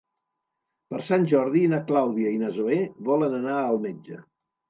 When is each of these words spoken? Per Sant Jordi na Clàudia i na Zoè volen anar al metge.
Per 0.93 1.01
Sant 1.09 1.25
Jordi 1.33 1.61
na 1.73 1.81
Clàudia 1.91 2.33
i 2.37 2.41
na 2.45 2.49
Zoè 2.57 2.79
volen 3.11 3.37
anar 3.43 3.59
al 3.67 3.81
metge. 3.87 4.19